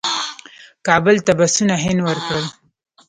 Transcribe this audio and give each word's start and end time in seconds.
کابل 0.87 1.15
ته 1.25 1.31
بسونه 1.39 1.73
هند 1.83 1.99
ورکړل. 2.03 2.45